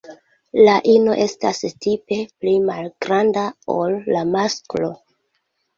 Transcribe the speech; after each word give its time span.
La 0.67 0.77
ino 0.93 1.17
estas 1.25 1.61
tipe 1.87 2.19
pli 2.41 2.55
malgranda 2.71 3.47
ol 3.79 3.97
la 4.17 4.27
masklo. 4.35 4.93